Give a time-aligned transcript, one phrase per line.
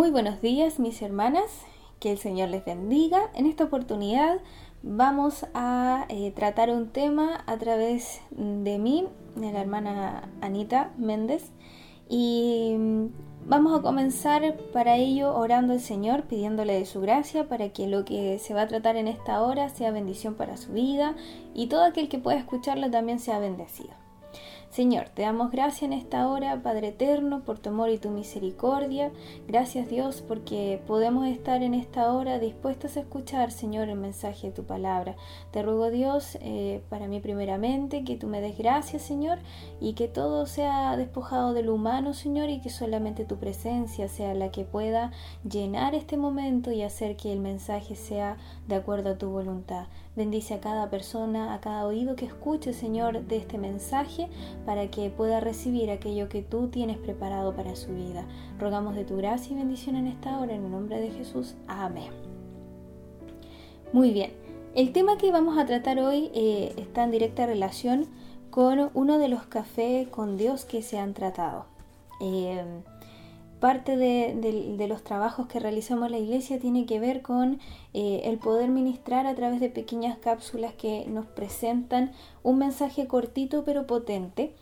[0.00, 1.44] Muy buenos días mis hermanas,
[1.98, 3.30] que el Señor les bendiga.
[3.34, 4.38] En esta oportunidad
[4.82, 9.06] vamos a eh, tratar un tema a través de mí,
[9.36, 11.50] de la hermana Anita Méndez,
[12.08, 13.08] y mm,
[13.44, 18.06] vamos a comenzar para ello orando al Señor, pidiéndole de su gracia para que lo
[18.06, 21.14] que se va a tratar en esta hora sea bendición para su vida
[21.52, 23.99] y todo aquel que pueda escucharlo también sea bendecido.
[24.70, 29.10] Señor, te damos gracias en esta hora, Padre eterno, por tu amor y tu misericordia.
[29.48, 34.52] Gracias Dios porque podemos estar en esta hora dispuestos a escuchar, Señor, el mensaje de
[34.52, 35.16] tu palabra.
[35.50, 39.40] Te ruego Dios, eh, para mí primeramente, que tú me des gracias, Señor,
[39.80, 44.34] y que todo sea despojado de lo humano, Señor, y que solamente tu presencia sea
[44.34, 45.10] la que pueda
[45.42, 48.36] llenar este momento y hacer que el mensaje sea
[48.68, 49.88] de acuerdo a tu voluntad.
[50.14, 54.28] Bendice a cada persona, a cada oído que escuche, Señor, de este mensaje
[54.64, 58.24] para que pueda recibir aquello que tú tienes preparado para su vida.
[58.58, 61.54] Rogamos de tu gracia y bendición en esta hora, en el nombre de Jesús.
[61.66, 62.10] Amén.
[63.92, 64.32] Muy bien,
[64.74, 68.06] el tema que vamos a tratar hoy eh, está en directa relación
[68.50, 71.66] con uno de los cafés con Dios que se han tratado.
[72.20, 72.64] Eh,
[73.60, 77.60] parte de, los trabajos que realizamos la iglesia tiene que ver con
[77.94, 83.62] eh, el poder ministrar a través de pequeñas cápsulas que nos presentan un mensaje cortito
[83.64, 84.54] pero potente.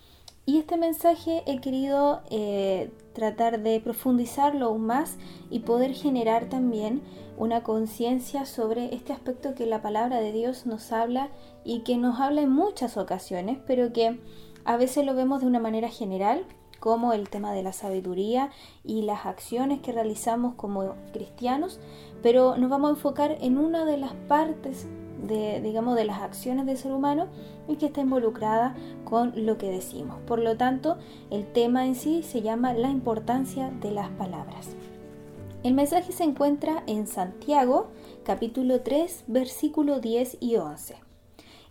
[0.44, 5.16] Y este mensaje he querido eh, tratar de profundizarlo aún más
[5.50, 7.02] y poder generar también
[7.36, 11.28] una conciencia sobre este aspecto que la palabra de Dios nos habla
[11.64, 14.20] y que nos habla en muchas ocasiones, pero que
[14.64, 16.44] a veces lo vemos de una manera general
[16.80, 18.50] como el tema de la sabiduría
[18.84, 21.80] y las acciones que realizamos como cristianos,
[22.22, 24.86] pero nos vamos a enfocar en una de las partes
[25.26, 27.26] de, digamos, de las acciones del ser humano
[27.66, 30.18] y que está involucrada con lo que decimos.
[30.26, 30.96] Por lo tanto,
[31.30, 34.76] el tema en sí se llama la importancia de las palabras.
[35.64, 37.88] El mensaje se encuentra en Santiago,
[38.24, 40.96] capítulo 3, versículo 10 y 11.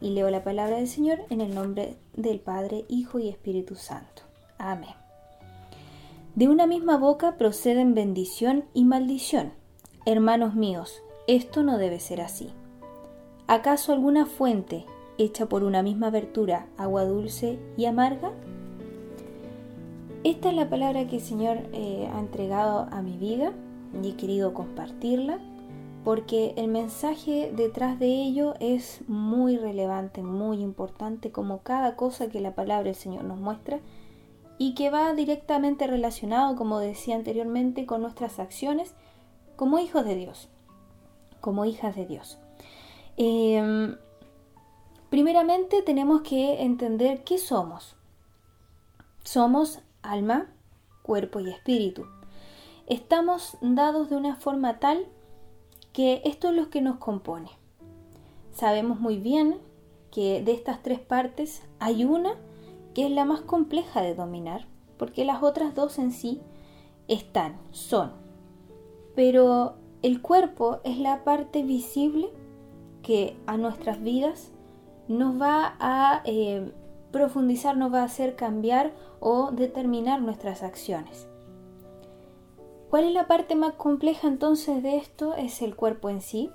[0.02, 4.27] Y leo la palabra del Señor en el nombre del Padre, Hijo y Espíritu Santo.
[4.58, 4.96] Amén.
[6.36, 9.54] De una misma boca proceden bendición y maldición.
[10.06, 12.52] Hermanos míos, esto no debe ser así.
[13.48, 14.86] ¿Acaso alguna fuente
[15.18, 18.32] hecha por una misma abertura, agua dulce y amarga?
[20.24, 23.54] Esta es la palabra que el Señor eh, ha entregado a mi vida
[24.04, 25.40] y he querido compartirla
[26.04, 32.40] porque el mensaje detrás de ello es muy relevante, muy importante, como cada cosa que
[32.40, 33.82] la palabra del Señor nos muestra
[34.58, 38.94] y que va directamente relacionado, como decía anteriormente, con nuestras acciones
[39.56, 40.50] como hijos de Dios,
[41.42, 42.40] como hijas de Dios.
[43.18, 43.98] Em,
[45.10, 47.96] primeramente tenemos que entender qué somos.
[49.24, 50.48] Somos alma,
[51.02, 52.06] cuerpo y espíritu.
[52.88, 55.06] Estamos dados de una forma tal
[55.94, 57.50] que esto es lo que nos compone.
[58.54, 59.60] Sabemos muy bien
[60.12, 62.36] que de estas tres partes hay una
[62.98, 64.66] que es la más compleja de dominar,
[64.98, 66.42] porque las otras dos en sí
[67.08, 68.12] están, son.
[69.16, 72.28] Pero el cuerpo es la parte visible
[73.04, 74.50] que a nuestras vidas
[75.08, 76.72] nos va a eh,
[77.12, 81.28] profundizar, nos va a hacer cambiar o determinar nuestras acciones.
[82.90, 85.36] ¿Cuál es la parte más compleja entonces de esto?
[85.36, 86.50] Es el cuerpo en sí.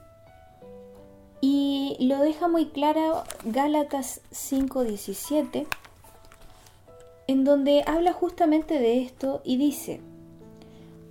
[1.40, 5.68] Y lo deja muy clara Gálatas 5:17
[7.26, 10.00] en donde habla justamente de esto y dice,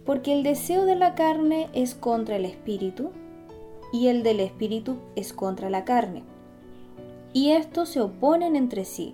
[0.05, 3.11] porque el deseo de la carne es contra el espíritu
[3.93, 6.23] y el del espíritu es contra la carne.
[7.33, 9.13] Y estos se oponen entre sí,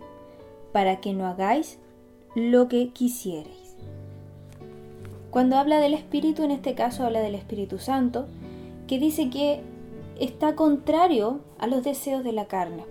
[0.71, 1.79] para que no hagáis
[2.35, 3.75] lo que quisierais.
[5.29, 8.27] Cuando habla del espíritu, en este caso habla del Espíritu Santo,
[8.87, 9.61] que dice que
[10.19, 12.85] está contrario a los deseos de la carne.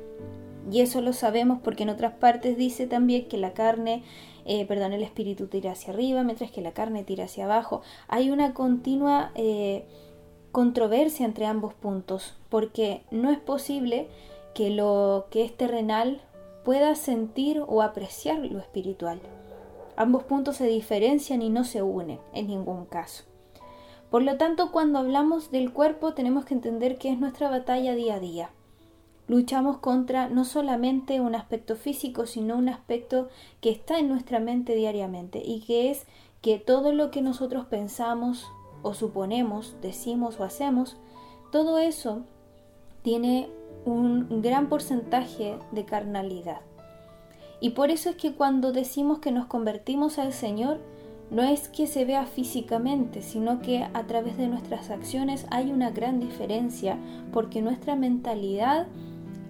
[0.71, 4.03] Y eso lo sabemos porque en otras partes dice también que la carne,
[4.45, 7.83] eh, perdón, el espíritu tira hacia arriba, mientras que la carne tira hacia abajo.
[8.09, 9.87] Hay una continua eh,
[10.51, 14.09] controversia entre ambos puntos, porque no es posible
[14.55, 16.21] que lo que es terrenal
[16.65, 19.21] pueda sentir o apreciar lo espiritual.
[19.97, 23.25] Ambos puntos se diferencian y no se unen en ningún caso.
[24.11, 28.17] Por lo tanto, cuando hablamos del cuerpo tenemos que entender que es nuestra batalla día
[28.17, 28.51] a día
[29.29, 33.29] luchamos contra no solamente un aspecto físico, sino un aspecto
[33.61, 36.07] que está en nuestra mente diariamente y que es
[36.43, 38.47] que todo lo que nosotros pensamos
[38.83, 40.97] o suponemos, decimos o hacemos,
[41.51, 42.23] todo eso
[43.03, 43.49] tiene
[43.85, 46.61] un gran porcentaje de carnalidad.
[47.61, 50.79] Y por eso es que cuando decimos que nos convertimos al Señor,
[51.31, 55.91] no es que se vea físicamente, sino que a través de nuestras acciones hay una
[55.91, 56.99] gran diferencia
[57.33, 58.87] porque nuestra mentalidad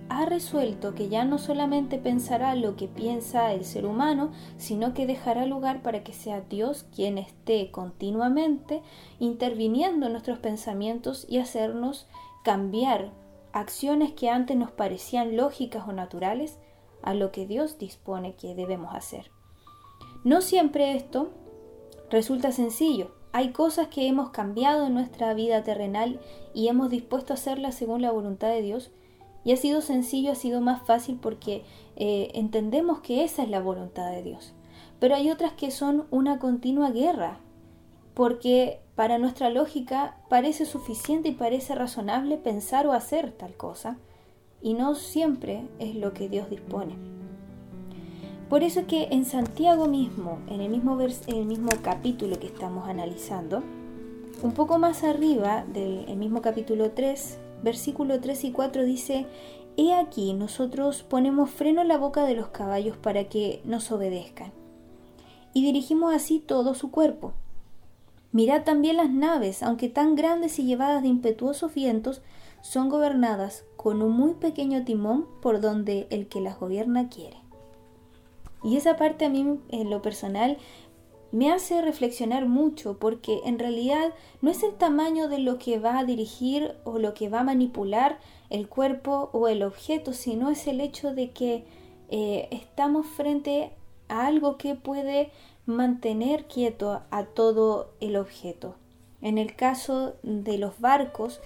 [0.08, 5.06] ha resuelto que ya no solamente pensará lo que piensa el ser humano, sino que
[5.06, 8.82] dejará lugar para que sea Dios quien esté continuamente
[9.18, 12.06] interviniendo en nuestros pensamientos y hacernos
[12.44, 13.10] cambiar
[13.52, 16.58] acciones que antes nos parecían lógicas o naturales
[17.02, 19.30] a lo que Dios dispone que debemos hacer.
[20.24, 21.30] No siempre esto
[22.10, 23.14] resulta sencillo.
[23.32, 26.20] Hay cosas que hemos cambiado en nuestra vida terrenal
[26.54, 28.90] y hemos dispuesto a hacerlas según la voluntad de Dios,
[29.46, 31.62] y ha sido sencillo, ha sido más fácil porque
[31.94, 34.54] eh, entendemos que esa es la voluntad de Dios.
[34.98, 37.38] Pero hay otras que son una continua guerra,
[38.12, 43.98] porque para nuestra lógica parece suficiente y parece razonable pensar o hacer tal cosa,
[44.62, 46.96] y no siempre es lo que Dios dispone.
[48.48, 52.88] Por eso es que en Santiago mismo, en el mismo, el mismo capítulo que estamos
[52.88, 53.62] analizando,
[54.42, 59.26] un poco más arriba del mismo capítulo 3, versículo 3 y 4 dice,
[59.76, 64.52] He aquí nosotros ponemos freno en la boca de los caballos para que nos obedezcan,
[65.52, 67.32] y dirigimos así todo su cuerpo.
[68.30, 72.22] Mirad también las naves, aunque tan grandes y llevadas de impetuosos vientos,
[72.62, 77.38] son gobernadas con un muy pequeño timón por donde el que las gobierna quiere.
[78.62, 80.56] Y esa parte a mí en lo personal
[81.36, 85.98] me hace reflexionar mucho porque en realidad no es el tamaño de lo que va
[85.98, 88.18] a dirigir o lo que va a manipular
[88.48, 91.66] el cuerpo o el objeto, sino es el hecho de que
[92.08, 93.72] eh, estamos frente
[94.08, 95.30] a algo que puede
[95.66, 98.76] mantener quieto a todo el objeto.
[99.20, 101.42] En el caso de los barcos,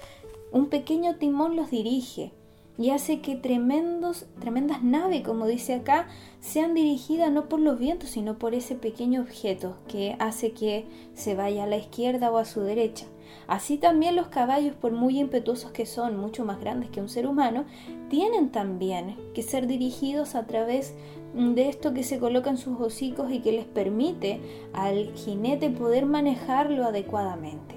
[0.53, 2.31] un pequeño timón los dirige
[2.78, 6.08] y hace que tremendos, tremendas naves, como dice acá,
[6.40, 11.34] sean dirigidas no por los vientos, sino por ese pequeño objeto que hace que se
[11.34, 13.06] vaya a la izquierda o a su derecha.
[13.46, 17.26] Así también los caballos, por muy impetuosos que son, mucho más grandes que un ser
[17.26, 17.64] humano,
[18.08, 20.94] tienen también que ser dirigidos a través
[21.34, 24.40] de esto que se coloca en sus hocicos y que les permite
[24.72, 27.76] al jinete poder manejarlo adecuadamente.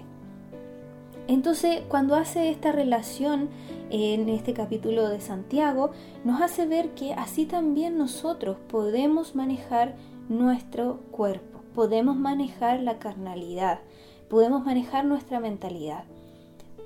[1.27, 3.49] Entonces, cuando hace esta relación
[3.93, 5.91] en este capítulo de Santiago,
[6.23, 9.95] nos hace ver que así también nosotros podemos manejar
[10.29, 13.81] nuestro cuerpo, podemos manejar la carnalidad,
[14.29, 16.05] podemos manejar nuestra mentalidad.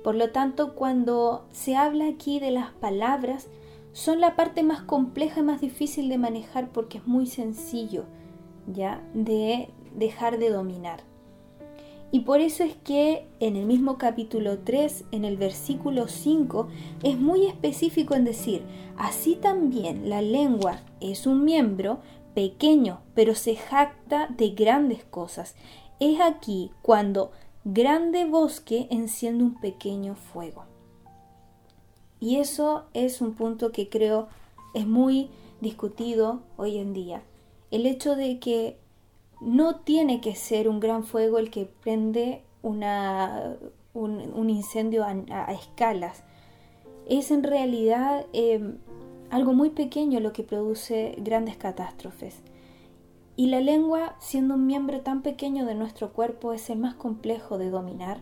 [0.04, 3.48] Por lo tanto, cuando se habla aquí de las palabras,
[3.94, 8.04] son la parte más compleja y más difícil de manejar porque es muy sencillo
[8.66, 11.07] ya de dejar de dominar.
[12.10, 16.68] Y por eso es que en el mismo capítulo 3, en el versículo 5,
[17.02, 18.62] es muy específico en decir,
[18.96, 21.98] así también la lengua es un miembro
[22.34, 25.54] pequeño, pero se jacta de grandes cosas.
[26.00, 27.30] Es aquí cuando
[27.64, 30.64] grande bosque enciende un pequeño fuego.
[32.20, 34.28] Y eso es un punto que creo
[34.74, 35.28] es muy
[35.60, 37.22] discutido hoy en día.
[37.70, 38.78] El hecho de que
[39.40, 46.24] no tiene que ser un gran fuego el que prende un, incendio a, escalas.
[47.06, 48.78] Es en realidad em,
[49.30, 52.42] algo muy pequeño lo que produce grandes catástrofes.
[53.36, 57.56] Y la lengua, siendo un miembro tan pequeño de nuestro cuerpo, es el más complejo
[57.56, 58.20] de dominar.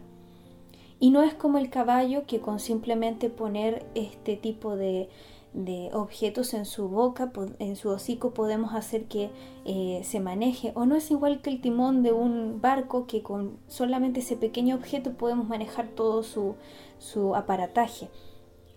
[1.01, 5.09] Y no es como el caballo que con simplemente poner este tipo de,
[5.57, 9.31] de objetos en su boca, en su hocico podemos hacer que
[9.65, 10.73] eh, se maneje.
[10.75, 14.77] O no es igual que el timón de un barco que con solamente ese pequeño
[14.77, 16.55] objeto podemos manejar todo su,
[16.99, 18.09] su aparataje.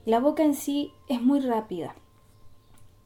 [0.05, 1.95] La boca en sí es muy rápida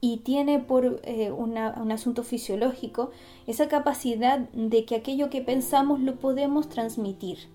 [0.00, 3.10] y tiene por eh, un asunto fisiológico
[3.46, 7.53] esa capacidad de que aquello que pensamos lo podemos transmitir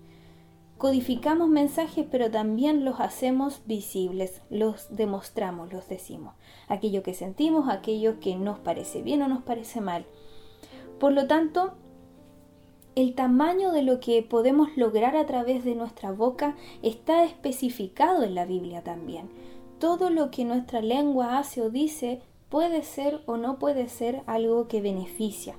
[0.80, 6.34] codificamos mensajes, pero también los hacemos visibles, los demostramos, los decimos.
[6.68, 10.06] Aquello que sentimos, aquello que nos parece bien o nos parece mal.
[10.98, 11.74] Por lo tanto,
[12.94, 18.34] el tamaño de lo que podemos lograr a través de nuestra boca está especificado en
[18.34, 19.28] la Biblia también.
[19.78, 24.66] Todo lo que nuestra lengua hace o dice puede ser o no puede ser algo
[24.66, 25.56] que beneficia.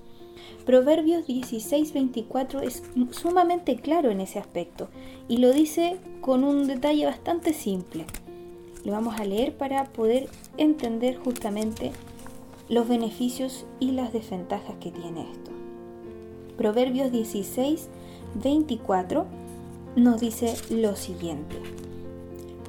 [0.65, 4.89] Proverbios 16:24 es sumamente claro en ese aspecto
[5.27, 8.05] y lo dice con un detalle bastante simple.
[8.83, 11.91] Lo vamos a leer para poder entender justamente
[12.69, 15.51] los beneficios y las desventajas que tiene esto.
[16.57, 19.25] Proverbios 16:24
[19.95, 21.57] nos dice lo siguiente.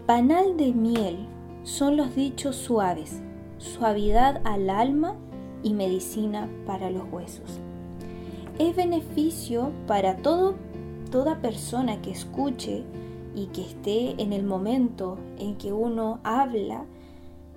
[0.06, 1.26] Panal de miel
[1.62, 3.20] son los dichos suaves,
[3.58, 5.14] suavidad al alma
[5.62, 7.60] y medicina para los huesos.
[8.58, 10.54] es beneficio para todo,
[11.10, 12.84] toda persona que escuche
[13.34, 16.84] y que esté en el momento en que uno habla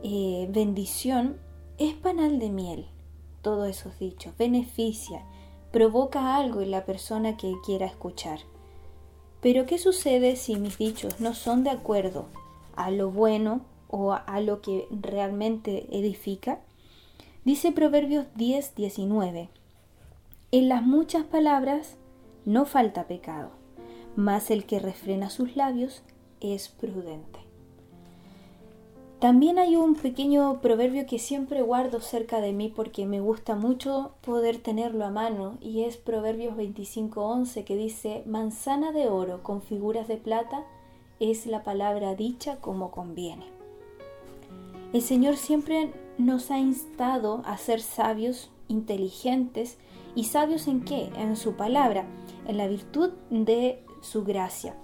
[0.03, 1.37] eh, bendición,
[1.77, 2.85] es panal de miel.
[3.41, 5.25] Todos esos dichos, beneficia,
[5.71, 8.39] provoca algo en la persona que quiera escuchar.
[9.41, 12.27] Pero ¿qué sucede si mis dichos no son de acuerdo
[12.75, 16.61] a lo bueno o a lo que realmente edifica?
[17.45, 19.49] Dice Proverbios 10, 19.
[20.51, 21.95] En las muchas palabras
[22.43, 23.51] no falta pecado,
[24.15, 26.01] mas el que refrena sus labios
[26.41, 27.37] es prudente.
[29.19, 34.15] También hay un pequeño proverbio que siempre guardo cerca de mí porque me gusta mucho
[34.21, 40.07] poder tenerlo a mano y es Proverbios 25:11 que dice, manzana de oro con figuras
[40.07, 40.63] de plata
[41.19, 43.45] es la palabra dicha como conviene.
[44.93, 49.77] El Señor siempre nos ha instado a ser sabios, inteligentes
[50.15, 51.09] y sabios en qué?
[51.17, 52.05] En su palabra,
[52.47, 54.75] en la virtud de su gracia.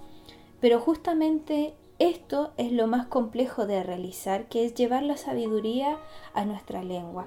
[0.60, 5.98] Pero justamente esto es lo más complejo de realizar, que es llevar la sabiduría
[6.34, 7.26] a nuestra lengua,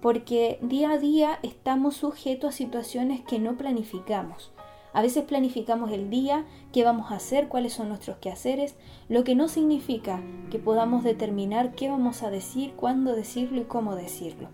[0.00, 4.52] porque día a día estamos sujetos a situaciones que no planificamos.
[4.92, 8.74] A veces planificamos el día, qué vamos a hacer, cuáles son nuestros quehaceres,
[9.08, 13.94] lo que no significa que podamos determinar qué vamos a decir, cuándo decirlo y cómo
[13.94, 14.48] decirlo.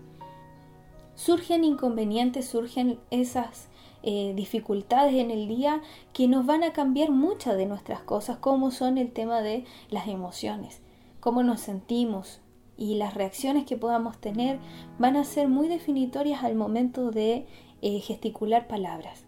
[1.15, 3.69] Surgen inconvenientes, surgen esas
[4.03, 5.81] eh, dificultades en el día
[6.13, 10.07] que nos van a cambiar muchas de nuestras cosas, como son el tema de las
[10.07, 10.81] emociones,
[11.19, 12.41] cómo nos sentimos
[12.77, 14.59] y las reacciones que podamos tener
[14.99, 17.47] van a ser muy definitorias al momento de
[17.81, 19.26] eh, gesticular palabras.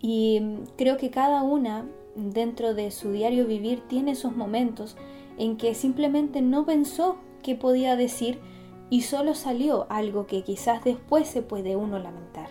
[0.00, 0.40] Y
[0.76, 4.96] creo que cada una dentro de su diario vivir tiene esos momentos
[5.38, 8.40] en que simplemente no pensó que podía decir
[8.88, 12.48] y solo salió algo que quizás después se puede uno lamentar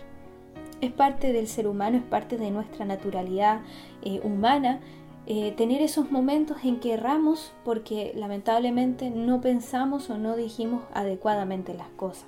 [0.80, 3.60] es parte del ser humano, es parte de nuestra naturalidad
[4.02, 4.80] eh, humana,
[5.26, 11.74] eh, tener esos momentos en que erramos porque lamentablemente no pensamos o no dijimos adecuadamente
[11.74, 12.26] las cosas.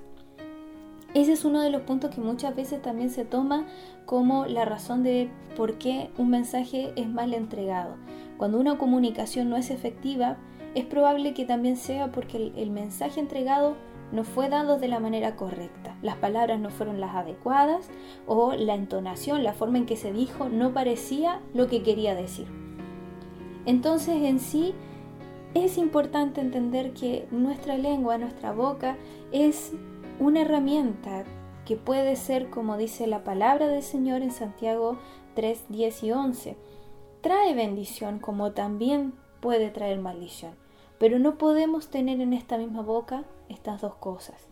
[1.14, 3.66] Ese es uno de los puntos que muchas veces también se toma
[4.04, 7.96] como la razón de por qué un mensaje es mal entregado.
[8.36, 10.36] Cuando una comunicación no es efectiva,
[10.74, 13.76] es probable que también sea porque el mensaje entregado
[14.12, 15.96] no fue dado de la manera correcta.
[16.02, 17.88] Las palabras no fueron las adecuadas
[18.26, 22.46] o la entonación, la forma en que se dijo, no parecía lo que quería decir.
[23.66, 24.74] Entonces en sí
[25.54, 28.96] es importante entender que nuestra lengua, nuestra boca,
[29.32, 29.72] es
[30.20, 31.24] una herramienta
[31.64, 34.98] que puede ser, como dice la palabra del Señor en Santiago
[35.34, 36.56] 3, 10 y 11.
[37.20, 40.54] Trae bendición como también puede traer maldición.
[40.98, 44.48] Pero no podemos tener en esta misma boca estas dos cosas.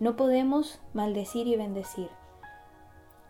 [0.00, 2.08] No podemos maldecir y bendecir.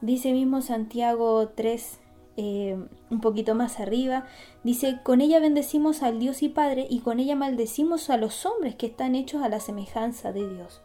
[0.01, 2.01] Dice mismo Santiago 3,
[2.37, 2.77] eh,
[3.11, 4.27] un poquito más arriba,
[4.63, 8.75] dice, con ella bendecimos al Dios y Padre y con ella maldecimos a los hombres
[8.75, 10.84] que están hechos a la semejanza de Dios.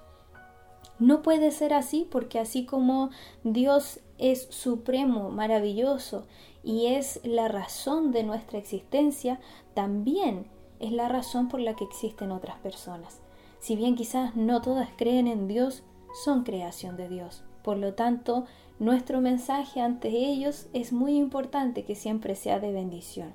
[1.00, 3.10] No puede ser así porque así como
[3.44, 6.27] Dios es supremo, maravilloso
[6.62, 9.39] y es la razón de nuestra existencia,
[9.74, 10.46] también
[10.79, 13.22] es la razón por la que existen otras personas.
[13.60, 15.84] Si bien quizás no todas creen en Dios,
[16.24, 17.44] son creación de Dios.
[17.63, 18.46] Por lo tanto,
[18.79, 23.34] nuestro mensaje ante ellos es muy importante que siempre sea de bendición.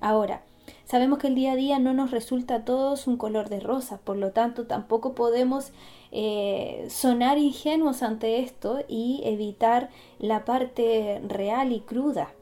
[0.00, 0.42] Ahora,
[0.84, 4.00] sabemos que el día a día no nos resulta a todos un color de rosa,
[4.02, 5.72] por lo tanto tampoco podemos
[6.12, 12.34] eh, sonar ingenuos ante esto y evitar la parte real y cruda.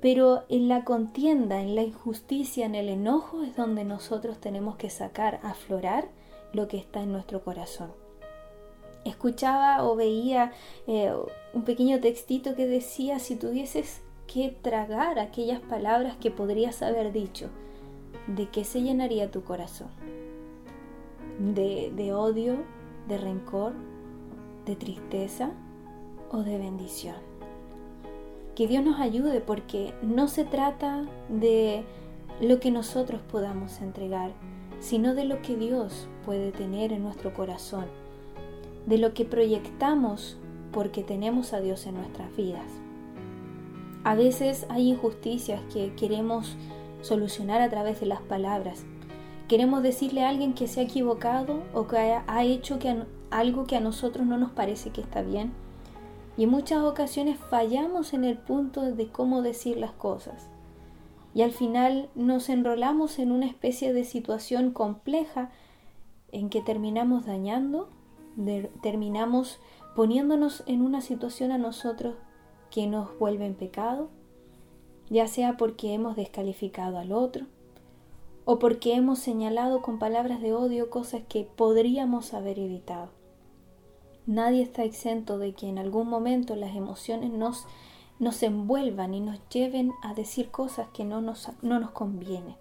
[0.00, 4.88] Pero en la contienda, en la injusticia, en el enojo es donde nosotros tenemos que
[4.88, 6.08] sacar, aflorar
[6.52, 7.92] lo que está en nuestro corazón.
[9.04, 10.52] Escuchaba o veía
[10.86, 11.12] eh,
[11.54, 17.48] un pequeño textito que decía si tuvieses que tragar aquellas palabras que podrías haber dicho,
[18.26, 19.88] ¿de qué se llenaría tu corazón?
[21.38, 22.56] ¿De, de odio,
[23.08, 23.72] de rencor,
[24.66, 25.50] de tristeza
[26.30, 27.30] o de bendición?
[28.60, 31.82] que Dios nos ayude porque no se trata de
[32.42, 34.32] lo que nosotros podamos entregar,
[34.80, 37.86] sino de lo que Dios puede tener en nuestro corazón,
[38.84, 40.36] de lo que proyectamos
[40.72, 42.79] porque tenemos a Dios en nuestras vidas.
[44.04, 46.56] A veces hay injusticias que queremos
[47.02, 48.84] solucionar a través de las palabras.
[49.48, 52.78] Queremos decirle a alguien que se ha equivocado o que ha hecho
[53.30, 55.52] algo que a nosotros no nos parece que está bien
[56.36, 60.48] y en muchas ocasiones fallamos en el punto de cómo decir las cosas.
[61.34, 65.50] Y al final nos enrolamos en una especie de situación compleja
[66.32, 67.88] en que terminamos dañando
[68.80, 69.58] terminamos
[69.94, 72.14] poniéndonos en una situación a nosotros
[72.70, 74.08] que nos vuelve en pecado,
[75.08, 77.46] ya sea porque hemos descalificado al otro
[78.44, 83.10] o porque hemos señalado con palabras de odio cosas que podríamos haber evitado.
[84.26, 87.66] Nadie está exento de que en algún momento las emociones nos,
[88.18, 92.56] nos envuelvan y nos lleven a decir cosas que no nos, no nos convienen.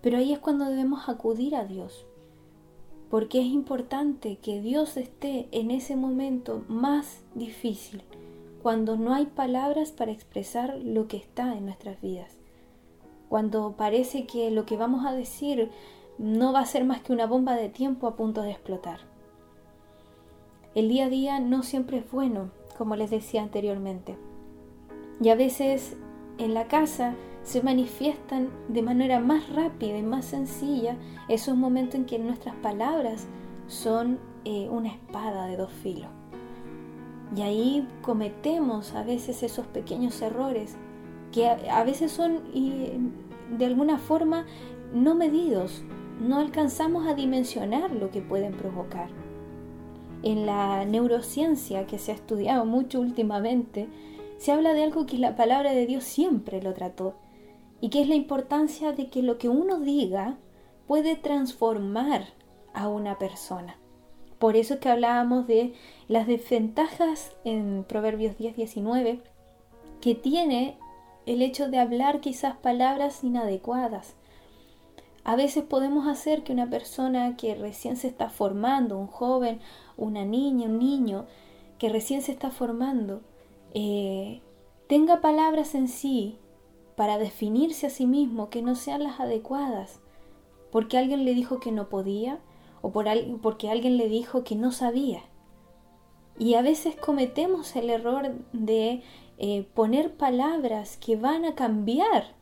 [0.00, 2.06] Pero ahí es cuando debemos acudir a Dios,
[3.10, 8.02] porque es importante que Dios esté en ese momento más difícil,
[8.62, 12.38] cuando no hay palabras para expresar lo que está en nuestras vidas,
[13.28, 15.70] cuando parece que lo que vamos a decir
[16.18, 19.00] no va a ser más que una bomba de tiempo a punto de explotar.
[20.74, 24.16] El día a día no siempre es bueno, como les decía anteriormente,
[25.20, 25.96] y a veces
[26.38, 30.96] en la casa se manifiestan de manera más rápida y más sencilla
[31.28, 33.26] esos momentos en que nuestras palabras
[33.66, 36.10] son eh, una espada de dos filos.
[37.36, 40.76] Y ahí cometemos a veces esos pequeños errores
[41.32, 42.40] que a, veces son
[43.50, 44.46] de alguna forma
[44.94, 45.82] no medidos,
[46.20, 49.10] no alcanzamos a dimensionar lo que pueden provocar.
[50.22, 53.88] En la neurociencia que se ha estudiado mucho últimamente,
[54.38, 57.14] se habla de algo que la palabra de Dios siempre lo trató,
[57.80, 60.36] y que es la importancia de que lo que uno diga
[60.86, 62.24] puede transformar
[62.74, 63.76] a una persona.
[64.38, 65.74] Por eso es que hablábamos de
[66.06, 69.20] las desventajas en Proverbios 10-19
[70.00, 70.78] que tiene
[71.26, 74.14] el hecho de hablar quizás palabras inadecuadas.
[75.24, 79.60] A veces podemos hacer que una persona que recién se está formando, un joven,
[79.96, 81.26] una niña, un niño
[81.78, 83.20] que recién se está formando,
[83.74, 84.40] eh,
[84.86, 86.38] tenga palabras en sí
[86.96, 90.00] para definirse a sí mismo que no sean las adecuadas,
[90.72, 92.38] porque alguien le dijo que no podía
[92.82, 93.06] o por
[93.40, 95.22] porque alguien le dijo que no sabía.
[96.38, 99.02] Y a veces cometemos el error de
[99.38, 102.34] eh, poner palabras que van a cambiar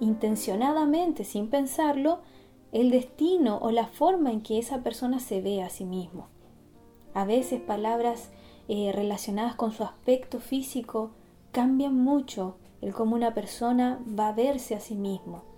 [0.00, 2.20] intencionadamente, sin pensarlo,
[2.72, 6.28] el destino o la forma en que esa persona se ve a sí mismo.
[7.14, 8.30] A veces palabras
[8.68, 11.10] eh, relacionadas con su aspecto físico
[11.50, 15.49] cambian mucho el cómo una persona va a verse a sí mismo.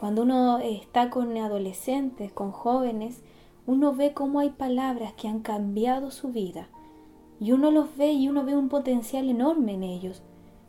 [0.00, 3.20] Cuando uno está con adolescentes, con jóvenes,
[3.66, 6.68] uno ve cómo hay palabras que han cambiado su vida.
[7.38, 10.22] Y uno los ve y uno ve un potencial enorme en ellos,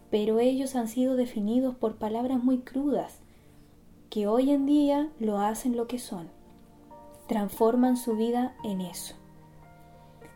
[0.09, 3.19] pero ellos han sido definidos por palabras muy crudas,
[4.09, 6.27] que hoy en día lo hacen lo que son.
[7.29, 9.15] Transforman su vida en eso.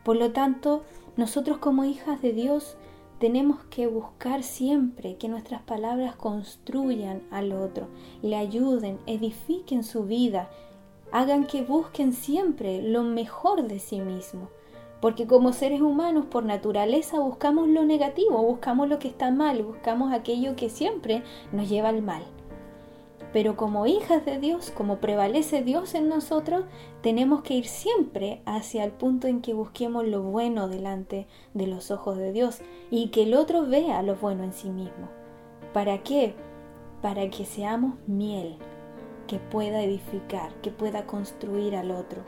[0.06, 0.84] Por lo tanto,
[1.18, 2.78] nosotros como hijas de Dios
[3.20, 7.88] tenemos que buscar siempre que nuestras palabras construyan al otro,
[8.22, 10.50] le ayuden, edifiquen su vida,
[11.12, 14.50] hagan que busquen siempre lo mejor de sí mismo.
[15.00, 20.12] Porque como seres humanos por naturaleza buscamos lo negativo, buscamos lo que está mal, buscamos
[20.12, 22.24] aquello que siempre nos lleva al mal.
[23.36, 26.64] Pero como hijas de Dios, como prevalece Dios en nosotros,
[27.02, 31.92] tenemos que ir siempre hacia el punto en que busquemos lo bueno delante de los
[31.92, 35.10] ojos de Dios y que el otro vea lo bueno en sí mismo.
[35.74, 36.34] ¿Para qué?
[37.02, 38.56] Para que seamos miel
[39.28, 42.22] que pueda edificar, que pueda construir al otro.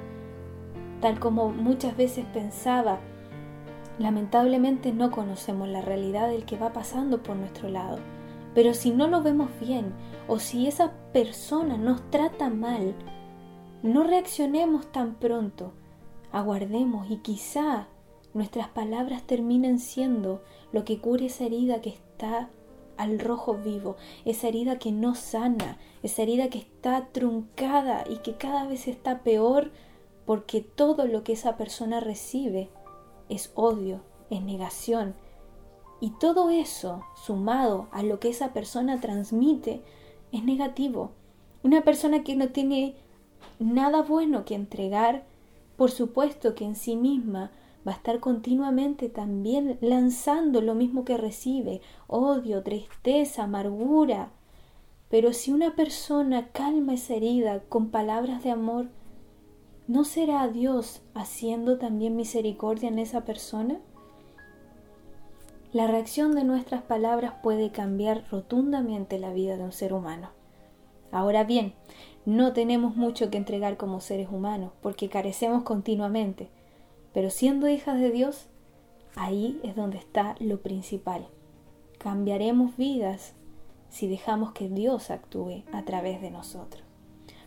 [0.99, 2.99] Tal como muchas veces pensaba,
[3.97, 7.99] lamentablemente no conocemos la realidad del que va pasando por nuestro lado
[8.57, 9.93] pero si no lo vemos bien
[10.27, 12.95] o si esa persona nos trata mal,
[13.83, 15.73] no reaccionemos tan pronto.
[16.31, 17.87] Aguardemos y quizá
[18.33, 20.41] nuestras palabras terminen siendo
[20.71, 22.49] lo que cure esa herida que está
[22.97, 28.37] al rojo vivo, esa herida que no sana, esa herida que está truncada y que
[28.37, 29.69] cada vez está peor
[30.25, 32.71] porque todo lo que esa persona recibe
[33.29, 35.13] es odio, es negación,
[35.99, 39.81] y todo eso, sumado a lo que esa persona transmite,
[40.31, 41.11] es negativo.
[41.63, 42.95] Una persona que no tiene
[43.59, 45.25] nada bueno que entregar,
[45.75, 47.51] por supuesto que en sí misma
[47.87, 54.31] va a estar continuamente también lanzando lo mismo que recibe, odio, tristeza, amargura.
[55.09, 58.87] Pero si una persona calma esa herida con palabras de amor,
[59.87, 63.79] ¿no será Dios haciendo también misericordia en esa persona?
[65.77, 70.31] La reacción de nuestras palabras puede cambiar rotundamente la vida de un ser humano.
[71.11, 71.75] Ahora bien,
[72.25, 76.49] no tenemos mucho que entregar como seres humanos porque carecemos continuamente,
[77.13, 78.47] pero siendo hijas de Dios,
[79.15, 81.27] ahí es donde está lo principal.
[81.99, 83.35] Cambiaremos vidas
[83.89, 86.81] si dejamos que Dios actúe a través de nosotros.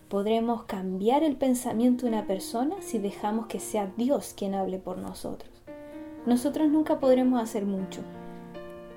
[0.09, 4.99] podremos cambiar el pensamiento de una persona si dejamos que sea Dios quien hable por
[4.99, 5.51] nosotros.
[6.27, 8.03] Nosotros nunca podremos hacer mucho,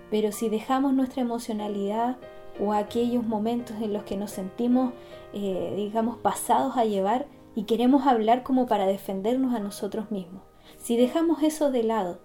[0.10, 2.18] pero si dejamos nuestra emocionalidad
[2.60, 4.94] o aquellos momentos en los que nos sentimos,
[5.34, 10.44] eh, digamos, pasados a llevar y queremos hablar como para defendernos a nosotros mismos,
[10.78, 12.20] si dejamos eso de lado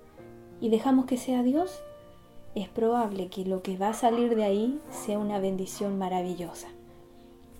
[0.60, 1.82] y dejamos que sea Dios,
[2.54, 6.68] es probable que lo que va a salir de ahí sea una bendición maravillosa.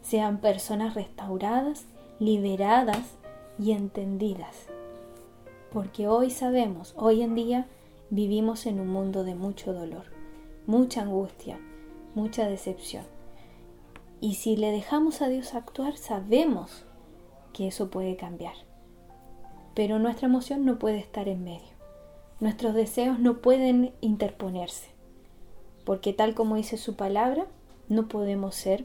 [0.03, 1.87] Sean personas restauradas,
[2.19, 3.17] liberadas
[3.59, 4.67] y entendidas.
[5.73, 7.67] Porque hoy sabemos, hoy en día
[8.11, 10.05] vivimos en un mundo de mucho dolor,
[10.67, 11.59] mucha angustia,
[12.15, 13.05] mucha decepción.
[14.21, 16.85] Y si le dejamos a Dios actuar, sabemos
[17.53, 18.55] que eso puede cambiar.
[19.75, 21.79] Pero nuestra emoción no puede estar en medio.
[22.41, 24.89] Nuestros deseos no pueden interponerse,
[25.85, 27.47] porque tal como dice su palabra,
[27.89, 28.85] no podemos ser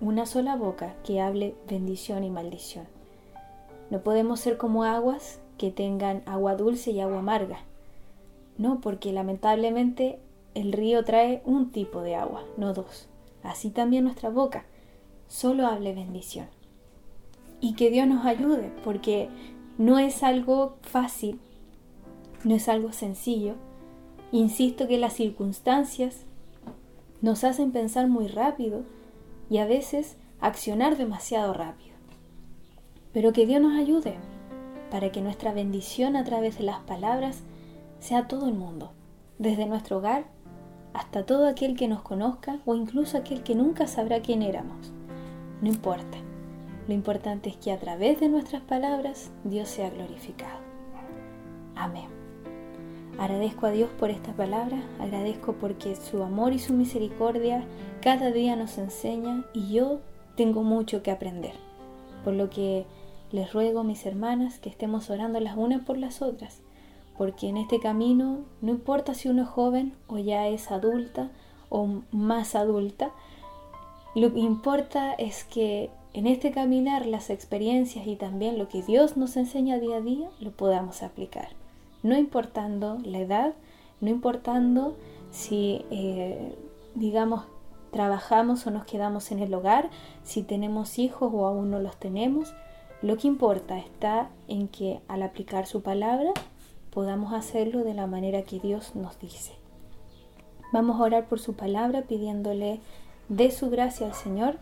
[0.00, 2.86] una sola boca que hable bendición y maldición.
[3.90, 7.60] No podemos ser como aguas que tengan agua dulce y agua amarga.
[8.58, 10.18] No, porque lamentablemente
[10.54, 13.08] el río trae un tipo de agua, no dos.
[13.42, 14.64] Así también nuestra boca
[15.28, 16.46] solo hable bendición.
[17.60, 19.28] Y que Dios nos ayude, porque
[19.78, 21.40] no es algo fácil
[22.46, 23.54] no es algo sencillo.
[24.30, 26.20] Insisto que las circunstancias
[27.20, 28.82] nos hacen pensar muy rápido
[29.50, 31.96] y a veces accionar demasiado rápido.
[33.12, 34.14] Pero que Dios nos ayude
[34.90, 37.40] para que nuestra bendición a través de las palabras
[37.98, 38.92] sea todo el mundo,
[39.38, 40.24] desde nuestro hogar
[40.96, 44.92] hasta todo aquel que nos conozca o incluso aquel que nunca sabrá quién éramos.
[45.60, 46.18] No importa.
[46.88, 50.60] Lo importante es que a través de nuestras palabras Dios sea glorificado.
[51.74, 52.08] Amén.
[53.18, 57.64] Agradezco a Dios por esta palabra, agradezco porque su amor y su misericordia
[58.02, 60.00] cada día nos enseña y yo
[60.36, 61.54] tengo mucho que aprender.
[62.24, 62.86] Por lo que
[63.32, 66.62] les ruego, mis hermanas, que estemos orando las unas por las otras,
[67.16, 71.30] porque en este camino no importa si uno es joven o ya es adulta
[71.68, 73.10] o más adulta,
[74.14, 79.16] lo que importa es que en este caminar las experiencias y también lo que Dios
[79.16, 81.48] nos enseña día a día lo podamos aplicar
[82.06, 83.54] no importando la edad,
[84.00, 84.94] no importando
[85.30, 86.54] si, eh,
[86.94, 87.44] digamos,
[87.90, 89.90] trabajamos o nos quedamos en el hogar,
[90.22, 92.54] si tenemos hijos o aún no los tenemos.
[93.02, 96.32] Lo que importa está en que al aplicar su palabra
[96.96, 99.52] podamos hacerlo de la manera que Dios nos dice.
[100.72, 102.80] Vamos a orar por su palabra pidiéndole
[103.28, 104.56] de su gracia al Señor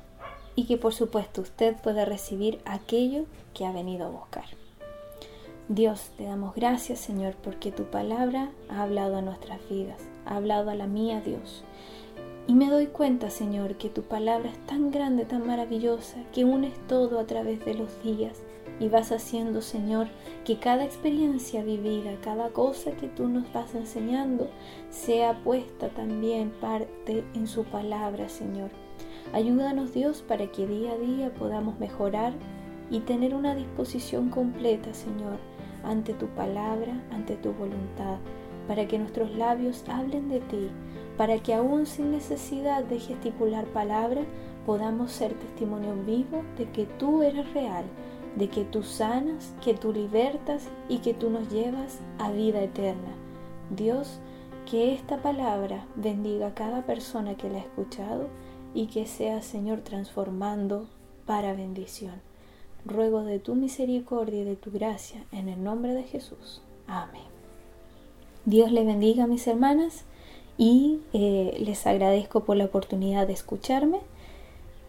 [0.57, 4.47] y que por supuesto usted pueda recibir aquello que ha venido a buscar.
[5.69, 10.71] Dios, te damos gracias, Señor, porque tu palabra ha hablado a nuestras vidas, ha hablado
[10.71, 11.63] a la mía, Dios.
[12.49, 16.75] Y me doy cuenta, Señor, que tu palabra es tan grande, tan maravillosa, que unes
[16.89, 18.43] todo a través de los días
[18.81, 20.09] y vas haciendo, Señor,
[20.45, 24.49] que cada experiencia vivida, cada cosa que tú nos vas enseñando,
[24.91, 28.71] sea puesta también parte en su palabra, Señor.
[29.33, 32.33] Ayúdanos, Dios, para que día a día podamos mejorar
[32.91, 35.39] y tener una disposición completa, Señor,
[35.83, 38.19] ante tu palabra, ante tu voluntad,
[38.69, 40.69] para que nuestros labios hablen de ti,
[41.17, 44.23] para que aún sin necesidad de gesticular palabra,
[44.67, 47.85] podamos ser testimonio vivo de que tú eres real,
[48.37, 53.15] de que tú sanas, que tú libertas y que tú nos llevas a vida eterna.
[53.71, 54.21] Dios,
[54.71, 58.29] que esta palabra bendiga a cada persona que la ha escuchado
[58.75, 60.89] y que sea, Señor, transformando
[61.27, 62.15] para bendición
[62.85, 66.61] ruego de tu misericordia y de tu gracia, en el nombre de Jesús.
[66.87, 67.23] Amén.
[68.45, 70.05] Dios les bendiga, mis hermanas,
[70.59, 74.01] y eh, les agradezco por la oportunidad de escucharme.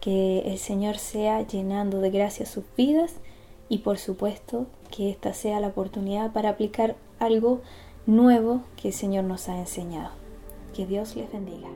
[0.00, 3.14] Que el Señor sea llenando de gracia sus vidas
[3.68, 7.60] y por supuesto que esta sea la oportunidad para aplicar algo
[8.06, 10.10] nuevo que el Señor nos ha enseñado.
[10.74, 11.68] Que Dios les bendiga.